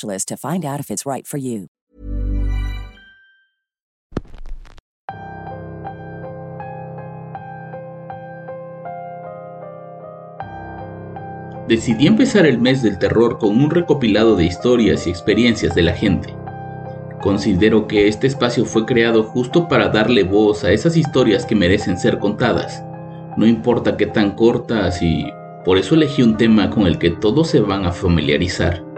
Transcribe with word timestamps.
to 0.00 0.36
find 0.36 0.64
out 0.64 0.80
if 0.80 0.90
it's 0.90 1.04
right 1.04 1.26
for 1.26 1.38
you. 1.38 1.68
Decidí 11.68 12.06
empezar 12.06 12.44
el 12.44 12.58
mes 12.58 12.82
del 12.82 12.98
terror 12.98 13.38
con 13.38 13.56
un 13.56 13.70
recopilado 13.70 14.36
de 14.36 14.44
historias 14.44 15.06
y 15.06 15.10
experiencias 15.10 15.74
de 15.74 15.82
la 15.82 15.94
gente. 15.94 16.34
Considero 17.22 17.86
que 17.86 18.08
este 18.08 18.26
espacio 18.26 18.64
fue 18.64 18.84
creado 18.84 19.22
justo 19.22 19.68
para 19.68 19.88
darle 19.88 20.24
voz 20.24 20.64
a 20.64 20.72
esas 20.72 20.96
historias 20.96 21.46
que 21.46 21.54
merecen 21.54 21.98
ser 21.98 22.18
contadas, 22.18 22.82
no 23.36 23.46
importa 23.46 23.96
qué 23.96 24.06
tan 24.06 24.32
cortas 24.32 25.00
y 25.02 25.32
por 25.64 25.78
eso 25.78 25.94
elegí 25.94 26.22
un 26.22 26.36
tema 26.36 26.68
con 26.68 26.86
el 26.86 26.98
que 26.98 27.10
todos 27.10 27.48
se 27.48 27.60
van 27.60 27.86
a 27.86 27.92
familiarizar. 27.92 28.91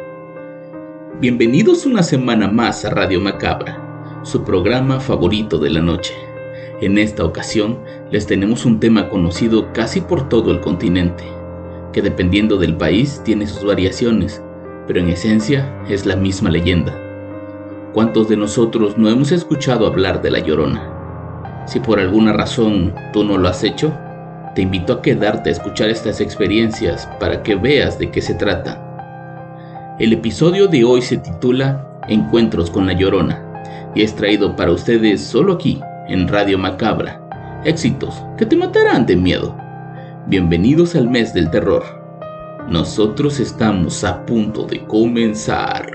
Bienvenidos 1.21 1.87
una 1.87 2.03
semana 2.03 2.49
más 2.49 2.85
a 2.85 2.91
Radio 2.91 3.21
Macabra, 3.21 4.21
su 4.25 4.43
programa 4.43 4.99
favorito 4.99 5.59
de 5.59 5.71
la 5.71 5.81
noche. 5.81 6.13
En 6.81 6.99
esta 6.99 7.25
ocasión 7.25 7.79
les 8.11 8.27
tenemos 8.27 8.67
un 8.67 8.81
tema 8.81 9.09
conocido 9.09 9.73
casi 9.73 10.01
por 10.01 10.29
todo 10.29 10.51
el 10.51 10.61
continente, 10.61 11.23
que 11.93 12.03
dependiendo 12.03 12.57
del 12.57 12.77
país 12.77 13.23
tiene 13.25 13.47
sus 13.47 13.65
variaciones, 13.65 14.43
pero 14.89 14.99
en 14.99 15.09
esencia 15.09 15.73
es 15.89 16.05
la 16.05 16.17
misma 16.17 16.51
leyenda. 16.51 17.01
¿Cuántos 17.93 18.29
de 18.29 18.37
nosotros 18.37 18.99
no 18.99 19.09
hemos 19.09 19.31
escuchado 19.31 19.87
hablar 19.87 20.21
de 20.21 20.33
La 20.33 20.41
Llorona? 20.41 21.63
Si 21.69 21.79
por 21.79 22.01
alguna 22.01 22.33
razón 22.33 22.93
tú 23.13 23.23
no 23.23 23.39
lo 23.39 23.49
has 23.49 23.63
hecho, 23.63 23.97
te 24.57 24.63
invito 24.63 24.93
a 24.93 25.01
quedarte 25.01 25.51
a 25.51 25.53
escuchar 25.53 25.91
estas 25.91 26.21
experiencias 26.21 27.09
para 27.21 27.45
que 27.45 27.55
veas 27.55 28.01
de 28.01 28.11
qué 28.11 28.21
se 28.21 28.35
trata. 28.35 28.84
El 29.97 30.13
episodio 30.13 30.67
de 30.67 30.83
hoy 30.83 31.03
se 31.03 31.19
titula 31.19 32.01
Encuentros 32.09 32.69
con 32.69 32.85
la 32.85 32.95
Llorona 32.95 33.93
y 33.95 34.03
es 34.03 34.17
traído 34.17 34.57
para 34.57 34.73
ustedes 34.73 35.21
solo 35.21 35.53
aquí, 35.53 35.81
en 36.09 36.27
Radio 36.27 36.59
Macabra. 36.59 37.63
Éxitos 37.65 38.21
que 38.37 38.45
te 38.45 38.57
matarán 38.57 39.07
de 39.07 39.15
miedo. 39.15 39.57
Bienvenidos 40.27 40.97
al 40.97 41.09
mes 41.09 41.33
del 41.33 41.49
terror. 41.49 41.85
Nosotros 42.69 43.39
estamos 43.39 44.03
a 44.03 44.27
punto 44.27 44.67
de 44.67 44.85
comenzar. 44.85 45.87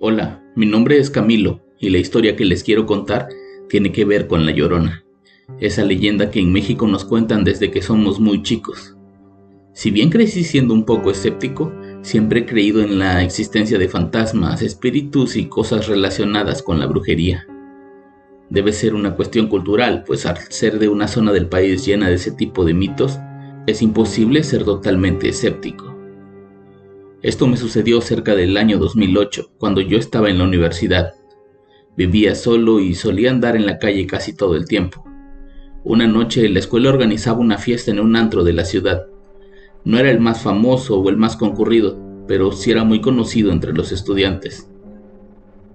Hola, 0.00 0.42
mi 0.56 0.66
nombre 0.66 0.98
es 0.98 1.08
Camilo 1.08 1.60
y 1.78 1.90
la 1.90 1.98
historia 1.98 2.34
que 2.34 2.44
les 2.44 2.64
quiero 2.64 2.84
contar 2.84 3.28
tiene 3.68 3.92
que 3.92 4.04
ver 4.04 4.26
con 4.26 4.44
la 4.44 4.50
Llorona, 4.50 5.03
esa 5.60 5.84
leyenda 5.84 6.30
que 6.30 6.40
en 6.40 6.52
México 6.52 6.86
nos 6.86 7.04
cuentan 7.04 7.44
desde 7.44 7.70
que 7.70 7.82
somos 7.82 8.20
muy 8.20 8.42
chicos. 8.42 8.96
Si 9.72 9.90
bien 9.90 10.10
crecí 10.10 10.44
siendo 10.44 10.72
un 10.72 10.84
poco 10.84 11.10
escéptico, 11.10 11.72
siempre 12.02 12.40
he 12.40 12.46
creído 12.46 12.82
en 12.82 12.98
la 12.98 13.22
existencia 13.22 13.78
de 13.78 13.88
fantasmas, 13.88 14.62
espíritus 14.62 15.36
y 15.36 15.46
cosas 15.46 15.88
relacionadas 15.88 16.62
con 16.62 16.78
la 16.78 16.86
brujería. 16.86 17.46
Debe 18.50 18.72
ser 18.72 18.94
una 18.94 19.16
cuestión 19.16 19.48
cultural, 19.48 20.04
pues 20.06 20.26
al 20.26 20.38
ser 20.38 20.78
de 20.78 20.88
una 20.88 21.08
zona 21.08 21.32
del 21.32 21.48
país 21.48 21.84
llena 21.84 22.08
de 22.08 22.14
ese 22.14 22.30
tipo 22.30 22.64
de 22.64 22.74
mitos, 22.74 23.18
es 23.66 23.82
imposible 23.82 24.44
ser 24.44 24.64
totalmente 24.64 25.28
escéptico. 25.28 25.94
Esto 27.22 27.46
me 27.46 27.56
sucedió 27.56 28.00
cerca 28.00 28.34
del 28.34 28.56
año 28.58 28.78
2008, 28.78 29.52
cuando 29.58 29.80
yo 29.80 29.96
estaba 29.96 30.28
en 30.28 30.38
la 30.38 30.44
universidad. 30.44 31.14
Vivía 31.96 32.34
solo 32.34 32.80
y 32.80 32.94
solía 32.94 33.30
andar 33.30 33.56
en 33.56 33.66
la 33.66 33.78
calle 33.78 34.06
casi 34.06 34.34
todo 34.34 34.56
el 34.56 34.66
tiempo. 34.66 35.03
Una 35.86 36.06
noche 36.06 36.48
la 36.48 36.60
escuela 36.60 36.88
organizaba 36.88 37.40
una 37.40 37.58
fiesta 37.58 37.90
en 37.90 38.00
un 38.00 38.16
antro 38.16 38.42
de 38.42 38.54
la 38.54 38.64
ciudad. 38.64 39.04
No 39.84 39.98
era 39.98 40.10
el 40.10 40.18
más 40.18 40.40
famoso 40.40 40.98
o 40.98 41.10
el 41.10 41.18
más 41.18 41.36
concurrido, 41.36 41.98
pero 42.26 42.52
sí 42.52 42.70
era 42.70 42.84
muy 42.84 43.02
conocido 43.02 43.52
entre 43.52 43.74
los 43.74 43.92
estudiantes. 43.92 44.66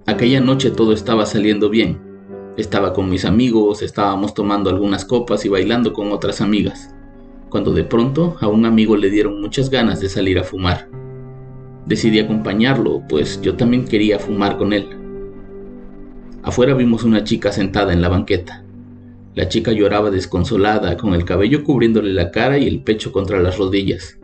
Aquella 0.06 0.40
noche 0.40 0.72
todo 0.72 0.92
estaba 0.92 1.26
saliendo 1.26 1.70
bien. 1.70 2.00
Estaba 2.56 2.92
con 2.92 3.08
mis 3.08 3.24
amigos, 3.24 3.82
estábamos 3.82 4.34
tomando 4.34 4.68
algunas 4.68 5.04
copas 5.04 5.44
y 5.44 5.48
bailando 5.48 5.92
con 5.92 6.10
otras 6.10 6.40
amigas, 6.40 6.92
cuando 7.48 7.72
de 7.72 7.84
pronto 7.84 8.36
a 8.40 8.48
un 8.48 8.64
amigo 8.66 8.96
le 8.96 9.10
dieron 9.10 9.40
muchas 9.40 9.70
ganas 9.70 10.00
de 10.00 10.08
salir 10.08 10.40
a 10.40 10.44
fumar. 10.44 10.88
Decidí 11.86 12.18
acompañarlo, 12.18 13.02
pues 13.08 13.40
yo 13.42 13.54
también 13.54 13.84
quería 13.84 14.18
fumar 14.18 14.58
con 14.58 14.72
él. 14.72 14.88
Afuera 16.42 16.74
vimos 16.74 17.04
una 17.04 17.22
chica 17.22 17.52
sentada 17.52 17.92
en 17.92 18.02
la 18.02 18.08
banqueta. 18.08 18.64
La 19.34 19.48
chica 19.48 19.72
lloraba 19.72 20.10
desconsolada, 20.10 20.96
con 20.96 21.14
el 21.14 21.24
cabello 21.24 21.64
cubriéndole 21.64 22.12
la 22.12 22.30
cara 22.30 22.58
y 22.58 22.66
el 22.66 22.82
pecho 22.82 23.12
contra 23.12 23.40
las 23.40 23.58
rodillas. 23.58 24.18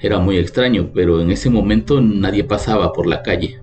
Era 0.00 0.18
muy 0.18 0.36
extraño, 0.38 0.90
pero 0.92 1.20
en 1.20 1.30
ese 1.30 1.48
momento 1.48 2.00
nadie 2.00 2.44
pasaba 2.44 2.92
por 2.92 3.06
la 3.06 3.22
calle. 3.22 3.60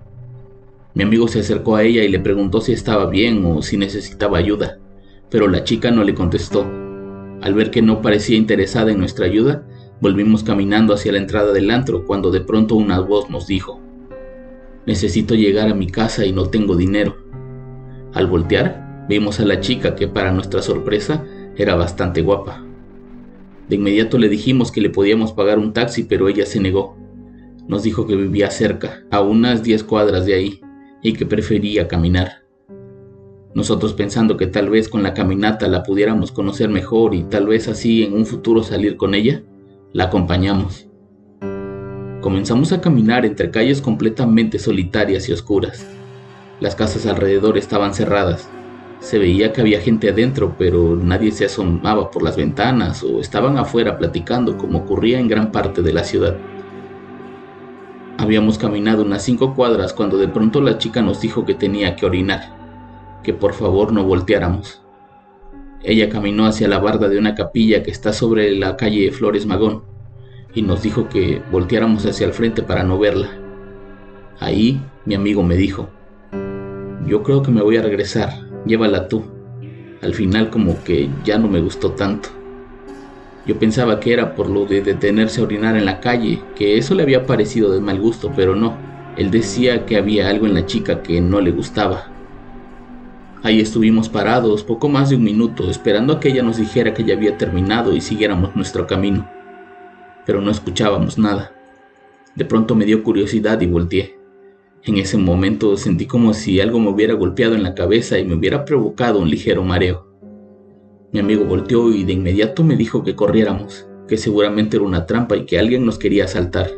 Mi 0.94 1.03
amigo 1.03 1.28
se 1.28 1.40
acercó 1.40 1.75
a 1.75 1.84
ella 1.84 2.03
y 2.03 2.07
le 2.09 2.19
preguntó 2.19 2.62
si 2.62 2.72
estaba 2.72 3.09
bien 3.09 3.45
o 3.45 3.62
si 3.62 3.78
necesitaba 3.78 4.38
ayuda, 4.38 4.79
pero 5.29 5.47
la 5.47 5.63
chica 5.63 5.91
no 5.91 6.03
le 6.03 6.16
contestó. 6.16 6.66
Al 7.41 7.53
ver 7.53 7.72
que 7.72 7.81
no 7.81 8.01
parecía 8.01 8.38
interesada 8.38 8.91
en 8.91 9.00
nuestra 9.00 9.25
ayuda, 9.25 9.66
Volvimos 10.01 10.44
caminando 10.44 10.94
hacia 10.94 11.11
la 11.11 11.17
entrada 11.17 11.51
del 11.51 11.69
antro 11.72 12.06
cuando 12.06 12.31
de 12.31 12.40
pronto 12.40 12.75
una 12.75 13.01
voz 13.01 13.29
nos 13.29 13.47
dijo, 13.47 13.81
necesito 14.85 15.35
llegar 15.35 15.67
a 15.67 15.73
mi 15.73 15.88
casa 15.88 16.25
y 16.25 16.31
no 16.31 16.46
tengo 16.46 16.78
dinero. 16.78 17.17
Al 18.13 18.28
voltear, 18.28 18.89
vimos 19.09 19.40
a 19.40 19.46
la 19.46 19.59
chica 19.59 19.96
que 19.96 20.08
para 20.08 20.31
nuestra 20.31 20.62
sorpresa 20.62 21.25
era 21.58 21.75
bastante 21.75 22.22
guapa. 22.22 22.64
De 23.68 23.75
inmediato 23.75 24.20
le 24.20 24.30
dijimos 24.30 24.72
que 24.72 24.81
le 24.81 24.92
podíamos 24.92 25.34
pagar 25.34 25.58
un 25.58 25.74
taxi, 25.74 26.03
pero 26.03 26.30
ella 26.30 26.46
se 26.46 26.59
negó. 26.59 26.96
Nos 27.68 27.84
dijo 27.84 28.06
que 28.08 28.16
vivía 28.16 28.52
cerca, 28.52 29.03
a 29.09 29.22
unas 29.22 29.64
10 29.64 29.84
cuadras 29.84 30.25
de 30.25 30.36
ahí, 30.36 30.62
y 31.02 31.14
que 31.14 31.25
prefería 31.25 31.88
caminar. 31.88 32.44
Nosotros 33.56 33.94
pensando 33.94 34.38
que 34.38 34.47
tal 34.47 34.70
vez 34.70 34.88
con 34.90 35.02
la 35.02 35.16
caminata 35.16 35.68
la 35.68 35.81
pudiéramos 35.81 36.31
conocer 36.31 36.70
mejor 36.70 37.16
y 37.16 37.24
tal 37.24 37.47
vez 37.47 37.68
así 37.68 38.03
en 38.03 38.14
un 38.14 38.28
futuro 38.28 38.64
salir 38.64 38.96
con 38.96 39.16
ella, 39.16 39.41
la 39.91 40.06
acompañamos. 40.06 40.88
Comenzamos 42.22 42.73
a 42.73 42.82
caminar 42.82 43.26
entre 43.26 43.50
calles 43.50 43.82
completamente 43.82 44.59
solitarias 44.59 45.29
y 45.29 45.34
oscuras. 45.34 45.88
Las 46.59 46.76
casas 46.76 47.08
alrededor 47.08 47.58
estaban 47.58 47.94
cerradas. 47.94 48.50
Se 48.99 49.17
veía 49.17 49.53
que 49.53 49.61
había 49.61 49.79
gente 49.79 50.09
adentro, 50.09 50.55
pero 50.57 50.96
nadie 50.96 51.31
se 51.31 51.46
asomaba 51.46 52.11
por 52.11 52.22
las 52.22 52.35
ventanas 52.35 53.01
o 53.03 53.22
estaban 53.22 53.57
afuera 53.57 53.97
platicando 53.97 54.57
como 54.57 54.79
ocurría 54.79 55.19
en 55.19 55.28
gran 55.28 55.51
parte 55.51 55.81
de 55.81 55.93
la 55.93 56.03
ciudad. 56.03 56.35
Habíamos 58.17 58.57
caminado 58.57 59.03
unas 59.03 59.23
cinco 59.23 59.55
cuadras 59.55 59.93
cuando 59.93 60.17
de 60.17 60.28
pronto 60.28 60.59
la 60.59 60.78
chica 60.78 61.01
nos 61.01 61.22
dijo 61.22 61.46
que 61.46 61.53
tenía 61.55 61.96
que 61.96 62.05
orinar, 62.05 62.53
que 63.23 63.34
por 63.34 63.53
favor 63.53 63.93
no 63.93 64.03
volteáramos. 64.03 64.81
Ella 65.81 66.09
caminó 66.09 66.46
hacia 66.46 66.67
la 66.67 66.79
barda 66.79 67.07
de 67.07 67.17
una 67.17 67.35
capilla 67.35 67.81
que 67.81 67.91
está 67.91 68.11
sobre 68.11 68.51
la 68.51 68.75
calle 68.75 69.13
Flores 69.13 69.46
Magón 69.46 69.84
y 70.53 70.61
nos 70.61 70.81
dijo 70.81 71.07
que 71.07 71.41
volteáramos 71.49 72.05
hacia 72.05 72.28
el 72.28 72.34
frente 72.34 72.61
para 72.61 72.84
no 72.84 72.99
verla. 72.99 73.29
Ahí 74.41 74.81
mi 75.05 75.16
amigo 75.16 75.41
me 75.41 75.55
dijo, 75.55 75.87
yo 77.07 77.23
creo 77.23 77.41
que 77.41 77.51
me 77.51 77.61
voy 77.61 77.78
a 77.78 77.81
regresar, 77.81 78.48
llévala 78.66 79.08
tú. 79.08 79.23
Al 80.02 80.14
final 80.14 80.50
como 80.50 80.84
que 80.84 81.09
ya 81.23 81.38
no 81.38 81.47
me 81.47 81.59
gustó 81.59 81.91
tanto. 81.91 82.29
Yo 83.46 83.58
pensaba 83.58 84.00
que 84.00 84.14
era 84.14 84.35
por 84.35 84.50
lo 84.50 84.66
de 84.66 84.82
detenerse 84.82 85.41
a 85.41 85.44
orinar 85.44 85.76
en 85.76 85.85
la 85.85 86.00
calle, 86.00 86.41
que 86.56 86.78
eso 86.78 86.94
le 86.94 87.03
había 87.03 87.26
parecido 87.26 87.72
de 87.72 87.82
mal 87.82 88.00
gusto, 88.00 88.32
pero 88.35 88.56
no. 88.56 88.78
Él 89.17 89.32
decía 89.32 89.85
que 89.85 89.97
había 89.97 90.29
algo 90.29 90.46
en 90.46 90.53
la 90.53 90.66
chica 90.66 91.02
que 91.02 91.20
no 91.20 91.41
le 91.41 91.52
gustaba. 91.52 92.08
Ahí 93.41 93.61
estuvimos 93.61 94.09
parados 94.09 94.64
poco 94.64 94.90
más 94.90 95.09
de 95.09 95.16
un 95.16 95.23
minuto, 95.23 95.70
esperando 95.70 96.14
a 96.14 96.20
que 96.20 96.29
ella 96.29 96.44
nos 96.44 96.58
dijera 96.58 96.94
que 96.94 97.03
ya 97.03 97.16
había 97.16 97.38
terminado 97.38 97.96
y 97.96 98.02
siguiéramos 98.02 98.56
nuestro 98.56 98.85
camino. 98.85 99.29
Pero 100.26 100.41
no 100.41 100.52
escuchábamos 100.52 101.17
nada. 101.17 101.52
De 102.35 102.46
pronto 102.46 102.76
me 102.76 102.85
dio 102.85 103.02
curiosidad 103.02 103.59
y 103.61 103.67
volteé. 103.67 104.19
En 104.85 104.97
ese 104.97 105.17
momento 105.17 105.76
sentí 105.76 106.05
como 106.05 106.34
si 106.34 106.61
algo 106.61 106.79
me 106.79 106.90
hubiera 106.90 107.14
golpeado 107.14 107.53
en 107.53 107.64
la 107.64 107.76
cabeza 107.76 108.17
y 108.17 108.26
me 108.26 108.35
hubiera 108.35 108.64
provocado 108.64 109.20
un 109.20 109.29
ligero 109.29 109.64
mareo. 109.64 110.08
Mi 111.11 111.20
amigo 111.20 111.43
volteó 111.43 111.91
y 111.91 112.05
de 112.05 112.14
inmediato 112.14 112.64
me 112.64 112.78
dijo 112.78 113.03
que 113.03 113.16
corriéramos, 113.16 113.87
que 114.08 114.16
seguramente 114.16 114.78
era 114.78 114.85
una 114.85 115.05
trampa 115.05 115.35
y 115.35 115.46
que 115.46 115.59
alguien 115.59 115.85
nos 115.85 115.99
quería 115.99 116.26
asaltar. 116.26 116.70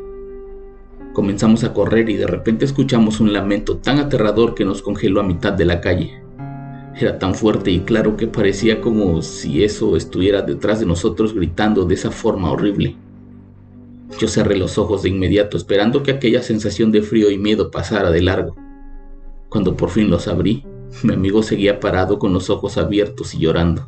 Comenzamos 1.14 1.64
a 1.64 1.74
correr 1.74 2.10
y 2.10 2.16
de 2.16 2.26
repente 2.26 2.66
escuchamos 2.66 3.20
un 3.20 3.34
lamento 3.34 3.78
tan 3.78 4.00
aterrador 4.00 4.56
que 4.56 4.66
nos 4.66 4.82
congeló 4.82 5.20
a 5.20 5.24
mitad 5.24 5.54
de 5.54 5.66
la 5.66 5.80
calle. 5.80 6.24
Era 7.00 7.20
tan 7.20 7.36
fuerte 7.36 7.72
y 7.72 7.82
claro 7.82 8.18
que 8.18 8.28
parecía 8.28 8.82
como 8.82 9.22
si 9.22 9.64
eso 9.64 9.96
estuviera 9.96 10.42
detrás 10.42 10.80
de 10.80 10.86
nosotros 10.86 11.34
gritando 11.36 11.86
de 11.86 11.96
esa 11.96 12.12
forma 12.12 12.52
horrible. 12.52 12.96
Yo 14.20 14.28
cerré 14.28 14.58
los 14.58 14.78
ojos 14.78 15.04
de 15.04 15.10
inmediato 15.10 15.58
esperando 15.58 16.04
que 16.04 16.12
aquella 16.12 16.42
sensación 16.42 16.92
de 16.92 17.02
frío 17.02 17.32
y 17.32 17.38
miedo 17.38 17.72
pasara 17.72 18.12
de 18.12 18.22
largo. 18.22 18.56
Cuando 19.50 19.76
por 19.76 19.90
fin 19.90 20.10
los 20.10 20.28
abrí, 20.28 20.64
mi 21.04 21.14
amigo 21.14 21.42
seguía 21.42 21.80
parado 21.80 22.20
con 22.20 22.34
los 22.34 22.50
ojos 22.50 22.78
abiertos 22.78 23.34
y 23.34 23.40
llorando. 23.40 23.88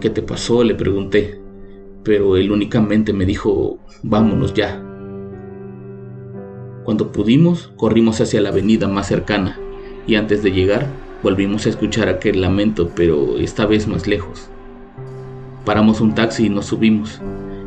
¿Qué 0.00 0.10
te 0.10 0.22
pasó? 0.22 0.64
le 0.64 0.74
pregunté, 0.74 1.40
pero 2.02 2.36
él 2.36 2.50
únicamente 2.50 3.12
me 3.12 3.24
dijo, 3.24 3.78
vámonos 4.02 4.54
ya. 4.54 4.82
Cuando 6.84 7.12
pudimos, 7.12 7.72
corrimos 7.76 8.20
hacia 8.20 8.40
la 8.40 8.48
avenida 8.48 8.88
más 8.88 9.06
cercana, 9.06 9.58
y 10.06 10.16
antes 10.16 10.42
de 10.42 10.50
llegar, 10.50 10.86
volvimos 11.22 11.66
a 11.66 11.68
escuchar 11.68 12.08
aquel 12.08 12.40
lamento, 12.40 12.90
pero 12.94 13.38
esta 13.38 13.66
vez 13.66 13.86
más 13.86 14.06
lejos. 14.06 14.48
Paramos 15.64 16.00
un 16.00 16.14
taxi 16.14 16.46
y 16.46 16.50
nos 16.50 16.66
subimos. 16.66 17.20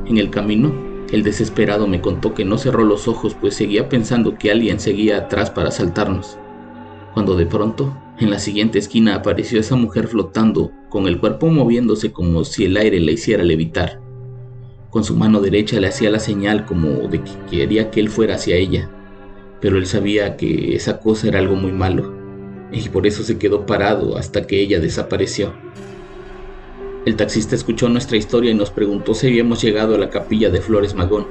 En 0.05 0.17
el 0.17 0.29
camino, 0.29 0.73
el 1.11 1.23
desesperado 1.23 1.87
me 1.87 2.01
contó 2.01 2.33
que 2.33 2.45
no 2.45 2.57
cerró 2.57 2.83
los 2.83 3.07
ojos, 3.07 3.35
pues 3.39 3.55
seguía 3.55 3.89
pensando 3.89 4.37
que 4.37 4.51
alguien 4.51 4.79
seguía 4.79 5.17
atrás 5.17 5.51
para 5.51 5.69
asaltarnos. 5.69 6.37
Cuando 7.13 7.35
de 7.35 7.45
pronto 7.45 7.95
en 8.19 8.29
la 8.29 8.39
siguiente 8.39 8.79
esquina 8.79 9.15
apareció 9.15 9.59
esa 9.59 9.75
mujer 9.75 10.07
flotando, 10.07 10.71
con 10.89 11.07
el 11.07 11.19
cuerpo 11.19 11.47
moviéndose 11.47 12.11
como 12.11 12.43
si 12.43 12.65
el 12.65 12.77
aire 12.77 12.99
la 12.99 13.11
hiciera 13.11 13.43
levitar. 13.43 13.99
Con 14.91 15.03
su 15.03 15.15
mano 15.15 15.41
derecha 15.41 15.79
le 15.79 15.87
hacía 15.87 16.11
la 16.11 16.19
señal 16.19 16.65
como 16.65 16.89
de 17.07 17.21
que 17.21 17.31
quería 17.49 17.89
que 17.89 17.99
él 17.99 18.09
fuera 18.09 18.35
hacia 18.35 18.55
ella, 18.55 18.89
pero 19.59 19.77
él 19.77 19.87
sabía 19.87 20.37
que 20.37 20.75
esa 20.75 20.99
cosa 20.99 21.27
era 21.27 21.39
algo 21.39 21.55
muy 21.55 21.71
malo, 21.71 22.13
y 22.71 22.87
por 22.89 23.07
eso 23.07 23.23
se 23.23 23.37
quedó 23.37 23.65
parado 23.65 24.17
hasta 24.17 24.45
que 24.45 24.59
ella 24.59 24.79
desapareció. 24.79 25.53
El 27.05 27.17
taxista 27.17 27.53
escuchó 27.53 27.89
nuestra 27.89 28.15
historia 28.15 28.51
y 28.51 28.53
nos 28.53 28.71
preguntó 28.71 29.13
si 29.13 29.27
habíamos 29.27 29.61
llegado 29.61 29.95
a 29.95 29.97
la 29.97 30.09
capilla 30.09 30.49
de 30.49 30.61
Flores 30.61 30.95
Magón. 30.95 31.27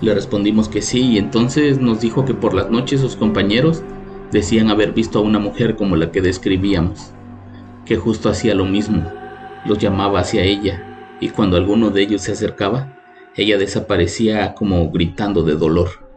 Le 0.00 0.14
respondimos 0.14 0.70
que 0.70 0.80
sí 0.80 1.10
y 1.10 1.18
entonces 1.18 1.78
nos 1.78 2.00
dijo 2.00 2.24
que 2.24 2.32
por 2.32 2.54
las 2.54 2.70
noches 2.70 3.02
sus 3.02 3.14
compañeros 3.14 3.82
decían 4.30 4.70
haber 4.70 4.92
visto 4.92 5.18
a 5.18 5.22
una 5.22 5.38
mujer 5.38 5.76
como 5.76 5.94
la 5.96 6.10
que 6.10 6.22
describíamos, 6.22 7.12
que 7.84 7.96
justo 7.96 8.30
hacía 8.30 8.54
lo 8.54 8.64
mismo, 8.64 9.12
los 9.66 9.76
llamaba 9.76 10.20
hacia 10.20 10.42
ella, 10.42 11.18
y 11.20 11.28
cuando 11.28 11.58
alguno 11.58 11.90
de 11.90 12.00
ellos 12.00 12.22
se 12.22 12.32
acercaba, 12.32 12.98
ella 13.36 13.58
desaparecía 13.58 14.54
como 14.54 14.90
gritando 14.90 15.42
de 15.42 15.54
dolor. 15.54 16.08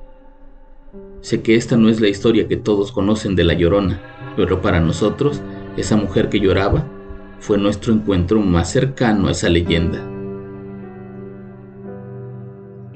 Sé 1.19 1.42
que 1.42 1.57
esta 1.57 1.75
no 1.75 1.90
es 1.90 2.00
la 2.00 2.07
historia 2.07 2.48
que 2.48 2.56
todos 2.56 2.94
conocen 2.94 3.36
de 3.36 3.44
la 3.44 3.54
llorona, 3.54 4.00
pero 4.38 4.62
para 4.62 4.80
nosotros, 4.80 5.42
esa 5.75 5.98
mujer 5.98 6.30
que 6.30 6.40
lloraba 6.40 6.94
fue 7.39 7.57
nuestro 7.57 7.93
encuentro 7.93 8.41
más 8.41 8.71
cercano 8.71 9.27
a 9.27 9.31
esa 9.31 9.49
leyenda. 9.49 9.99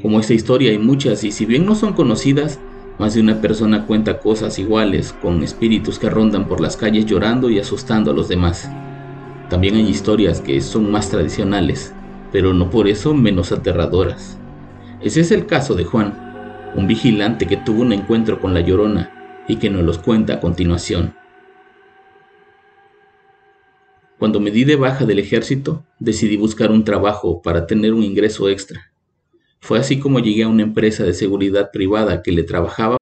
Como 0.01 0.19
esta 0.19 0.33
historia 0.33 0.71
hay 0.71 0.77
muchas 0.77 1.23
y 1.23 1.31
si 1.31 1.45
bien 1.45 1.65
no 1.65 1.75
son 1.75 1.93
conocidas, 1.93 2.59
más 2.99 3.13
de 3.13 3.21
una 3.21 3.41
persona 3.41 3.85
cuenta 3.85 4.19
cosas 4.19 4.59
iguales, 4.59 5.13
con 5.21 5.43
espíritus 5.43 5.99
que 5.99 6.09
rondan 6.09 6.47
por 6.47 6.61
las 6.61 6.77
calles 6.77 7.05
llorando 7.05 7.49
y 7.49 7.59
asustando 7.59 8.11
a 8.11 8.13
los 8.13 8.27
demás. 8.27 8.69
También 9.49 9.75
hay 9.75 9.87
historias 9.87 10.41
que 10.41 10.61
son 10.61 10.91
más 10.91 11.09
tradicionales, 11.09 11.93
pero 12.31 12.53
no 12.53 12.69
por 12.69 12.87
eso 12.87 13.13
menos 13.13 13.51
aterradoras. 13.51 14.37
Ese 15.01 15.21
es 15.21 15.31
el 15.31 15.45
caso 15.45 15.75
de 15.75 15.85
Juan, 15.85 16.13
un 16.75 16.87
vigilante 16.87 17.47
que 17.47 17.57
tuvo 17.57 17.81
un 17.81 17.93
encuentro 17.93 18.39
con 18.39 18.53
la 18.53 18.61
llorona 18.61 19.11
y 19.47 19.55
que 19.55 19.69
nos 19.69 19.83
los 19.83 19.97
cuenta 19.97 20.35
a 20.35 20.39
continuación. 20.39 21.18
Cuando 24.19 24.41
me 24.41 24.51
di 24.51 24.65
de 24.65 24.75
baja 24.75 25.05
del 25.05 25.17
ejército, 25.19 25.85
decidí 25.97 26.35
buscar 26.35 26.71
un 26.71 26.83
trabajo 26.83 27.41
para 27.41 27.65
tener 27.65 27.93
un 27.93 28.03
ingreso 28.03 28.49
extra. 28.49 28.91
Fue 29.61 29.79
así 29.79 29.97
como 29.97 30.19
llegué 30.19 30.43
a 30.43 30.49
una 30.49 30.63
empresa 30.63 31.05
de 31.05 31.13
seguridad 31.13 31.71
privada 31.71 32.21
que 32.21 32.33
le 32.33 32.43
trabajaba. 32.43 32.97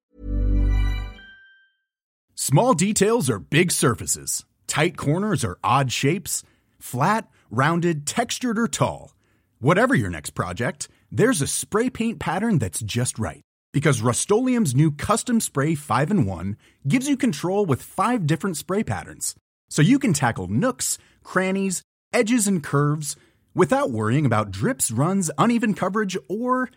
Small 2.35 2.75
details 2.75 3.31
are 3.31 3.39
big 3.39 3.71
surfaces. 3.71 4.45
Tight 4.67 4.95
corners 4.95 5.43
are 5.43 5.57
odd 5.63 5.91
shapes. 5.91 6.43
Flat, 6.79 7.27
rounded, 7.49 8.05
textured, 8.05 8.59
or 8.59 8.67
tall. 8.67 9.15
Whatever 9.59 9.95
your 9.95 10.11
next 10.11 10.35
project, 10.35 10.87
there's 11.11 11.41
a 11.41 11.47
spray 11.47 11.89
paint 11.89 12.19
pattern 12.19 12.59
that's 12.59 12.81
just 12.81 13.17
right. 13.17 13.41
Because 13.73 14.01
Rust 14.01 14.29
new 14.29 14.91
Custom 14.91 15.41
Spray 15.41 15.73
5 15.73 16.11
in 16.11 16.25
1 16.27 16.57
gives 16.87 17.09
you 17.09 17.17
control 17.17 17.65
with 17.65 17.81
five 17.81 18.27
different 18.27 18.55
spray 18.55 18.83
patterns. 18.83 19.35
So 19.69 19.81
you 19.81 19.99
can 19.99 20.13
tackle 20.13 20.47
nooks, 20.47 20.97
crannies, 21.23 21.81
edges, 22.13 22.47
and 22.47 22.63
curves 22.63 23.15
without 23.53 23.91
worrying 23.91 24.25
about 24.25 24.51
drips, 24.51 24.91
runs, 24.91 25.31
uneven 25.37 25.73
coverage, 25.73 26.17
or 26.27 26.69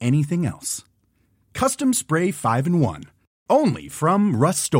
anything 0.00 0.46
else. 0.46 0.84
Custom 1.54 1.92
Spray 1.92 2.30
5 2.30 2.66
and 2.66 2.80
1. 2.80 3.04
Only 3.48 3.88
from 3.88 4.36
Rust 4.36 4.72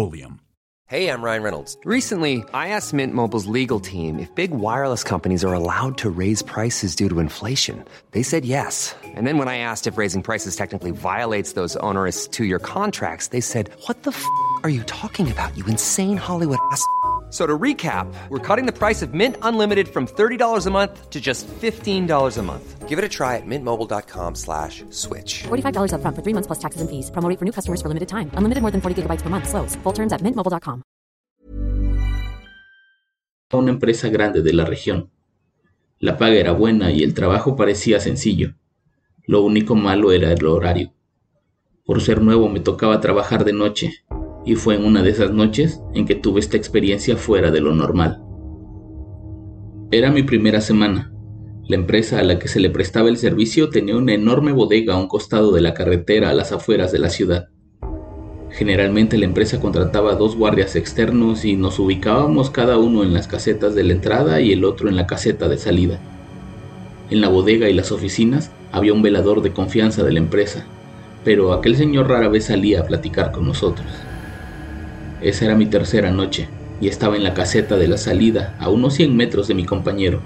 Hey, 0.91 1.09
I'm 1.09 1.23
Ryan 1.23 1.45
Reynolds. 1.45 1.77
Recently, 1.85 2.43
I 2.53 2.69
asked 2.71 2.93
Mint 2.93 3.15
Mobile's 3.15 3.47
legal 3.47 3.79
team 3.79 4.19
if 4.19 4.35
big 4.35 4.51
wireless 4.51 5.05
companies 5.05 5.45
are 5.45 5.53
allowed 5.53 5.97
to 5.99 6.11
raise 6.11 6.43
prices 6.43 6.97
due 6.97 7.09
to 7.09 7.21
inflation. 7.21 7.85
They 8.11 8.25
said 8.25 8.45
yes. 8.45 8.97
And 9.05 9.25
then 9.25 9.39
when 9.39 9.47
I 9.47 9.59
asked 9.59 9.87
if 9.87 9.97
raising 9.97 10.21
prices 10.23 10.57
technically 10.57 10.91
violates 10.91 11.53
those 11.53 11.77
onerous 11.77 12.27
two 12.27 12.45
year 12.45 12.59
contracts, 12.59 13.29
they 13.29 13.41
said, 13.41 13.71
What 13.87 14.03
the 14.03 14.11
f 14.11 14.25
are 14.65 14.69
you 14.69 14.83
talking 14.85 15.31
about, 15.31 15.57
you 15.57 15.65
insane 15.67 16.17
Hollywood 16.17 16.59
ass? 16.73 16.85
So 17.31 17.47
to 17.47 17.57
recap, 17.57 18.13
we're 18.29 18.41
cutting 18.41 18.67
the 18.67 18.77
price 18.77 19.03
of 19.03 19.15
Mint 19.15 19.37
Unlimited 19.43 19.89
from 19.89 20.07
$30 20.07 20.67
a 20.67 20.71
month 20.71 21.11
to 21.11 21.21
just 21.21 21.47
$15 21.47 22.39
a 22.39 22.43
month. 22.43 22.89
Give 22.89 22.99
it 22.99 23.05
a 23.05 23.09
try 23.09 23.37
at 23.37 23.47
mintmobile.com 23.47 24.35
slash 24.35 24.83
switch. 24.91 25.45
$45 25.45 25.95
up 25.95 26.03
front 26.03 26.17
for 26.17 26.23
three 26.23 26.35
months 26.35 26.49
plus 26.49 26.59
taxes 26.59 26.81
and 26.81 26.91
fees. 26.91 27.09
Promoting 27.13 27.39
for 27.39 27.45
new 27.45 27.53
customers 27.53 27.81
for 27.81 27.87
limited 27.87 28.09
time. 28.09 28.33
Unlimited 28.35 28.63
more 28.63 28.73
than 28.73 28.81
40 28.81 29.03
gigabytes 29.03 29.23
per 29.23 29.31
month. 29.31 29.49
Slows. 29.49 29.77
Full 29.85 29.93
terms 29.93 30.13
at 30.13 30.23
mintmobile.com. 30.23 30.83
Una 33.53 33.71
empresa 33.71 34.09
grande 34.09 34.43
de 34.43 34.53
la 34.53 34.65
región. 34.65 35.11
La 35.99 36.17
paga 36.17 36.35
era 36.35 36.53
buena 36.53 36.91
y 36.91 37.03
el 37.03 37.15
trabajo 37.15 37.57
parecía 37.57 38.01
sencillo. 38.01 38.55
Lo 39.27 39.43
único 39.43 39.75
malo 39.75 40.13
era 40.13 40.33
el 40.33 40.47
horario. 40.47 40.93
Por 41.85 42.01
ser 42.01 42.23
nuevo 42.23 42.49
me 42.49 42.61
tocaba 42.61 43.01
trabajar 43.01 43.45
de 43.45 43.53
noche 43.53 43.93
y 44.45 44.55
fue 44.55 44.75
en 44.75 44.85
una 44.85 45.03
de 45.03 45.11
esas 45.11 45.33
noches 45.33 45.81
en 45.95 46.07
que 46.07 46.15
tuve 46.15 46.41
esta 46.41 46.57
experiencia 46.57 47.17
fuera 47.17 47.51
de 47.51 47.61
lo 47.61 47.75
normal. 47.75 48.23
Era 49.91 50.11
mi 50.11 50.23
primera 50.23 50.61
semana. 50.61 51.13
La 51.67 51.77
empresa 51.77 52.19
a 52.19 52.23
la 52.23 52.39
que 52.39 52.49
se 52.49 52.61
le 52.61 52.71
prestaba 52.71 53.09
el 53.09 53.17
servicio 53.17 53.71
tenía 53.71 53.97
una 53.97 54.15
enorme 54.15 54.53
bodega 54.53 54.95
a 54.95 54.99
un 54.99 55.09
costado 55.09 55.53
de 55.53 55.61
la 55.61 55.75
carretera 55.75 56.31
a 56.31 56.35
las 56.35 56.53
afueras 56.53 56.91
de 56.93 56.99
la 56.99 57.11
ciudad. 57.11 57.49
Generalmente 58.51 59.19
la 59.19 59.27
empresa 59.27 59.61
contrataba 59.61 60.17
dos 60.17 60.37
guardias 60.37 60.75
externos 60.75 61.45
y 61.45 61.57
nos 61.57 61.79
ubicábamos 61.79 62.51
cada 62.51 62.79
uno 62.79 63.05
en 63.05 63.13
las 63.13 63.29
casetas 63.29 63.75
de 63.75 63.85
la 63.85 63.93
entrada 63.93 64.41
y 64.41 64.53
el 64.53 64.65
otro 64.65 64.89
en 64.89 64.97
la 64.97 65.07
caseta 65.07 65.49
de 65.49 65.59
salida. 65.59 66.01
En 67.11 67.21
la 67.21 67.29
bodega 67.29 67.69
y 67.69 67.75
las 67.75 67.93
oficinas 67.93 68.51
había 68.73 68.93
un 68.93 69.03
velador 69.03 69.43
de 69.43 69.53
confianza 69.53 70.03
de 70.03 70.13
la 70.13 70.19
empresa, 70.19 70.67
pero 71.25 71.53
aquel 71.53 71.77
señor 71.77 72.09
rara 72.09 72.29
vez 72.29 72.47
salía 72.47 72.81
a 72.81 72.85
platicar 72.85 73.33
con 73.33 73.47
nosotros. 73.47 73.87
Esa 75.23 75.45
era 75.45 75.55
mi 75.55 75.67
tercera 75.67 76.11
noche 76.11 76.49
y 76.81 76.89
estaba 76.89 77.15
en 77.15 77.25
la 77.25 77.35
caseta 77.35 77.77
de 77.77 77.89
la 77.89 77.99
salida, 77.99 78.57
a 78.59 78.71
unos 78.71 78.95
100 78.95 79.15
metros 79.15 79.49
de 79.49 79.55
mi 79.55 79.67
compañero. 79.67 80.21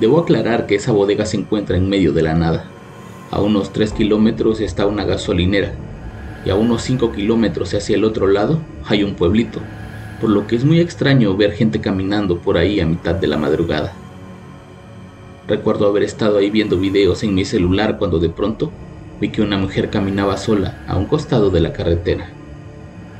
Debo 0.00 0.18
aclarar 0.18 0.66
que 0.66 0.74
esa 0.74 0.90
bodega 0.90 1.24
se 1.24 1.36
encuentra 1.36 1.76
en 1.76 1.88
medio 1.88 2.12
de 2.12 2.22
la 2.22 2.34
nada. 2.34 2.64
A 3.30 3.40
unos 3.40 3.72
3 3.72 3.92
kilómetros 3.92 4.60
está 4.60 4.86
una 4.86 5.04
gasolinera 5.04 5.72
y 6.44 6.50
a 6.50 6.56
unos 6.56 6.82
5 6.82 7.12
kilómetros 7.12 7.74
hacia 7.74 7.94
el 7.94 8.04
otro 8.04 8.26
lado 8.26 8.58
hay 8.86 9.04
un 9.04 9.14
pueblito, 9.14 9.60
por 10.20 10.30
lo 10.30 10.48
que 10.48 10.56
es 10.56 10.64
muy 10.64 10.80
extraño 10.80 11.36
ver 11.36 11.52
gente 11.52 11.80
caminando 11.80 12.38
por 12.38 12.58
ahí 12.58 12.80
a 12.80 12.86
mitad 12.86 13.14
de 13.14 13.28
la 13.28 13.36
madrugada. 13.36 13.92
Recuerdo 15.46 15.86
haber 15.86 16.02
estado 16.02 16.38
ahí 16.38 16.50
viendo 16.50 16.76
videos 16.76 17.22
en 17.22 17.36
mi 17.36 17.44
celular 17.44 17.98
cuando 17.98 18.18
de 18.18 18.30
pronto 18.30 18.72
vi 19.20 19.28
que 19.28 19.42
una 19.42 19.58
mujer 19.58 19.90
caminaba 19.90 20.36
sola 20.38 20.82
a 20.88 20.96
un 20.96 21.06
costado 21.06 21.50
de 21.50 21.60
la 21.60 21.72
carretera. 21.72 22.32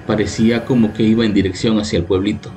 Parecía 0.07 0.65
como 0.65 0.93
que 0.93 1.03
iba 1.03 1.25
en 1.25 1.35
dirección 1.35 1.79
hacia 1.79 1.99
el 1.99 2.05
pueblito. 2.05 2.51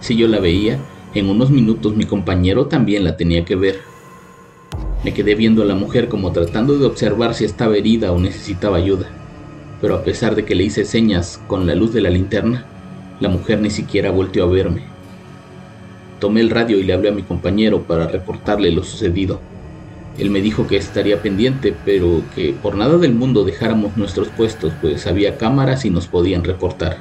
Si 0.00 0.16
yo 0.16 0.26
la 0.28 0.40
veía, 0.40 0.78
en 1.14 1.28
unos 1.28 1.50
minutos 1.50 1.96
mi 1.96 2.04
compañero 2.04 2.66
también 2.66 3.04
la 3.04 3.16
tenía 3.16 3.44
que 3.44 3.56
ver. 3.56 3.80
Me 5.04 5.14
quedé 5.14 5.34
viendo 5.34 5.62
a 5.62 5.66
la 5.66 5.76
mujer 5.76 6.08
como 6.08 6.32
tratando 6.32 6.78
de 6.78 6.86
observar 6.86 7.34
si 7.34 7.44
estaba 7.44 7.76
herida 7.76 8.12
o 8.12 8.18
necesitaba 8.18 8.76
ayuda, 8.78 9.06
pero 9.80 9.94
a 9.94 10.02
pesar 10.02 10.34
de 10.34 10.44
que 10.44 10.54
le 10.54 10.64
hice 10.64 10.84
señas 10.84 11.40
con 11.46 11.66
la 11.66 11.74
luz 11.74 11.92
de 11.92 12.00
la 12.00 12.10
linterna, 12.10 12.66
la 13.20 13.28
mujer 13.28 13.60
ni 13.60 13.70
siquiera 13.70 14.10
volteó 14.10 14.44
a 14.44 14.48
verme. 14.48 14.82
Tomé 16.18 16.40
el 16.40 16.50
radio 16.50 16.78
y 16.78 16.82
le 16.82 16.92
hablé 16.92 17.10
a 17.10 17.12
mi 17.12 17.22
compañero 17.22 17.82
para 17.82 18.08
reportarle 18.08 18.72
lo 18.72 18.82
sucedido. 18.82 19.40
Él 20.18 20.30
me 20.30 20.40
dijo 20.40 20.66
que 20.66 20.76
estaría 20.76 21.20
pendiente, 21.20 21.74
pero 21.84 22.22
que 22.34 22.54
por 22.62 22.74
nada 22.76 22.96
del 22.96 23.14
mundo 23.14 23.44
dejáramos 23.44 23.96
nuestros 23.96 24.28
puestos, 24.28 24.72
pues 24.80 25.06
había 25.06 25.36
cámaras 25.36 25.84
y 25.84 25.90
nos 25.90 26.06
podían 26.06 26.42
reportar. 26.42 26.98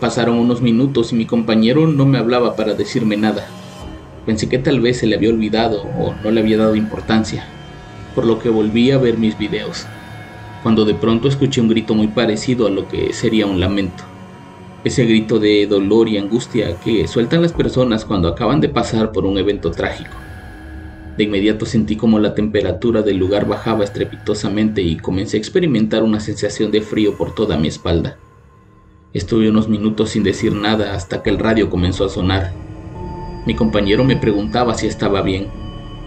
Pasaron 0.00 0.38
unos 0.38 0.62
minutos 0.62 1.12
y 1.12 1.16
mi 1.16 1.26
compañero 1.26 1.86
no 1.86 2.06
me 2.06 2.18
hablaba 2.18 2.54
para 2.54 2.74
decirme 2.74 3.16
nada. 3.16 3.46
Pensé 4.26 4.48
que 4.48 4.58
tal 4.58 4.80
vez 4.80 4.98
se 4.98 5.06
le 5.06 5.16
había 5.16 5.30
olvidado 5.30 5.82
o 5.82 6.14
no 6.22 6.30
le 6.30 6.40
había 6.40 6.56
dado 6.56 6.76
importancia, 6.76 7.44
por 8.14 8.26
lo 8.26 8.38
que 8.38 8.48
volví 8.48 8.92
a 8.92 8.98
ver 8.98 9.18
mis 9.18 9.36
videos, 9.36 9.86
cuando 10.62 10.84
de 10.84 10.94
pronto 10.94 11.26
escuché 11.26 11.60
un 11.60 11.68
grito 11.68 11.94
muy 11.94 12.06
parecido 12.08 12.68
a 12.68 12.70
lo 12.70 12.86
que 12.86 13.12
sería 13.12 13.46
un 13.46 13.58
lamento. 13.58 14.04
Ese 14.84 15.04
grito 15.04 15.40
de 15.40 15.66
dolor 15.66 16.08
y 16.08 16.18
angustia 16.18 16.76
que 16.76 17.08
sueltan 17.08 17.42
las 17.42 17.52
personas 17.52 18.04
cuando 18.04 18.28
acaban 18.28 18.60
de 18.60 18.68
pasar 18.68 19.10
por 19.10 19.24
un 19.24 19.38
evento 19.38 19.72
trágico. 19.72 20.21
De 21.16 21.24
inmediato 21.24 21.66
sentí 21.66 21.96
como 21.96 22.18
la 22.18 22.34
temperatura 22.34 23.02
del 23.02 23.18
lugar 23.18 23.46
bajaba 23.46 23.84
estrepitosamente 23.84 24.80
y 24.80 24.96
comencé 24.96 25.36
a 25.36 25.40
experimentar 25.40 26.02
una 26.02 26.20
sensación 26.20 26.70
de 26.70 26.80
frío 26.80 27.16
por 27.18 27.34
toda 27.34 27.58
mi 27.58 27.68
espalda. 27.68 28.16
Estuve 29.12 29.50
unos 29.50 29.68
minutos 29.68 30.10
sin 30.10 30.22
decir 30.22 30.54
nada 30.54 30.94
hasta 30.94 31.22
que 31.22 31.28
el 31.28 31.38
radio 31.38 31.68
comenzó 31.68 32.06
a 32.06 32.08
sonar. 32.08 32.52
Mi 33.46 33.54
compañero 33.54 34.04
me 34.04 34.16
preguntaba 34.16 34.74
si 34.74 34.86
estaba 34.86 35.20
bien. 35.20 35.48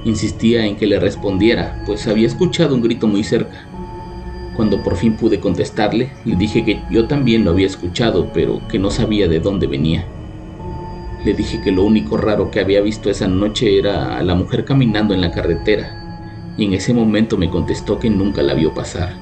Insistía 0.05 0.65
en 0.65 0.75
que 0.75 0.87
le 0.87 0.99
respondiera, 0.99 1.83
pues 1.85 2.07
había 2.07 2.25
escuchado 2.25 2.73
un 2.73 2.81
grito 2.81 3.07
muy 3.07 3.23
cerca. 3.23 3.67
Cuando 4.55 4.81
por 4.81 4.95
fin 4.95 5.17
pude 5.17 5.39
contestarle, 5.39 6.13
le 6.23 6.35
dije 6.35 6.65
que 6.65 6.81
yo 6.89 7.07
también 7.07 7.43
lo 7.43 7.51
había 7.51 7.67
escuchado, 7.67 8.31
pero 8.33 8.67
que 8.69 8.79
no 8.79 8.89
sabía 8.89 9.27
de 9.27 9.39
dónde 9.39 9.67
venía. 9.67 10.07
Le 11.25 11.33
dije 11.33 11.59
que 11.59 11.71
lo 11.71 11.83
único 11.83 12.17
raro 12.17 12.51
que 12.51 12.59
había 12.59 12.81
visto 12.81 13.09
esa 13.09 13.27
noche 13.27 13.79
era 13.79 14.15
a 14.15 14.21
la 14.21 14.35
mujer 14.35 14.63
caminando 14.63 15.15
en 15.15 15.21
la 15.21 15.31
carretera, 15.31 16.53
y 16.55 16.65
en 16.65 16.73
ese 16.75 16.93
momento 16.93 17.35
me 17.35 17.49
contestó 17.49 17.97
que 17.97 18.11
nunca 18.11 18.43
la 18.43 18.53
vio 18.53 18.75
pasar. 18.75 19.15